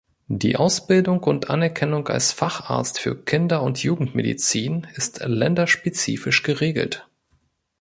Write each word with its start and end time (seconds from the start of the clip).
Die 0.31 0.55
Ausbildung 0.55 1.21
und 1.21 1.51
Anerkennung 1.51 2.07
als 2.07 2.31
Facharzt 2.31 2.97
für 2.97 3.15
Kinder- 3.23 3.61
und 3.61 3.83
Jugendmedizin 3.83 4.87
ist 4.95 5.19
länderspezifisch 5.23 6.41
geregelt. 6.41 7.07